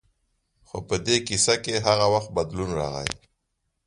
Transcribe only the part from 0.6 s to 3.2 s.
خو په دې کیسه کې هغه وخت بدلون راغی.